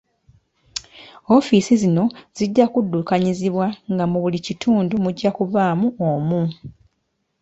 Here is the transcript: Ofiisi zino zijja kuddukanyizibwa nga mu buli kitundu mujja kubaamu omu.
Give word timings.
Ofiisi 1.35 1.73
zino 1.81 2.05
zijja 2.37 2.65
kuddukanyizibwa 2.73 3.67
nga 3.93 4.05
mu 4.11 4.17
buli 4.23 4.39
kitundu 4.45 4.93
mujja 5.03 5.29
kubaamu 5.37 5.87
omu. 6.09 6.41